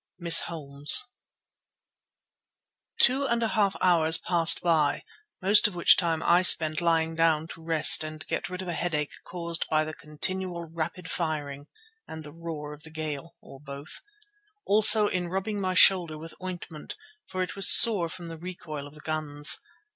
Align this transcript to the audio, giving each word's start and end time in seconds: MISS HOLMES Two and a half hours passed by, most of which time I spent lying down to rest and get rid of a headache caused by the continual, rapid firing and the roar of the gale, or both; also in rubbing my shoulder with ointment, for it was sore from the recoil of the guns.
MISS 0.17 0.39
HOLMES 0.47 1.05
Two 2.99 3.27
and 3.27 3.43
a 3.43 3.49
half 3.49 3.75
hours 3.81 4.17
passed 4.17 4.59
by, 4.63 5.03
most 5.43 5.67
of 5.67 5.75
which 5.75 5.95
time 5.95 6.23
I 6.23 6.41
spent 6.41 6.81
lying 6.81 7.13
down 7.13 7.45
to 7.49 7.61
rest 7.63 8.03
and 8.03 8.25
get 8.25 8.49
rid 8.49 8.63
of 8.63 8.67
a 8.67 8.73
headache 8.73 9.11
caused 9.23 9.67
by 9.69 9.83
the 9.85 9.93
continual, 9.93 10.65
rapid 10.65 11.11
firing 11.11 11.67
and 12.07 12.23
the 12.23 12.33
roar 12.33 12.73
of 12.73 12.81
the 12.81 12.89
gale, 12.89 13.35
or 13.43 13.59
both; 13.59 14.01
also 14.65 15.07
in 15.07 15.27
rubbing 15.29 15.61
my 15.61 15.75
shoulder 15.75 16.17
with 16.17 16.33
ointment, 16.41 16.95
for 17.27 17.43
it 17.43 17.55
was 17.55 17.69
sore 17.71 18.09
from 18.09 18.27
the 18.27 18.39
recoil 18.39 18.87
of 18.87 18.95
the 18.95 19.01
guns. 19.01 19.59